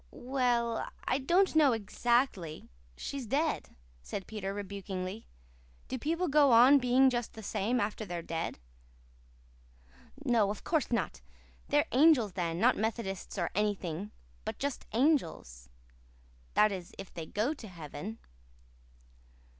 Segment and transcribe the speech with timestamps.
[0.09, 2.67] "Well, I don't know exactly.
[2.97, 5.27] She's dead," said Peter rebukingly.
[5.89, 8.57] "Do people go on being just the same after they're dead?"
[10.25, 11.21] "No, of course not.
[11.67, 14.11] They're angels then not Methodists or anything,
[14.43, 15.69] but just angels.
[16.55, 18.17] That is, if they go to heaven."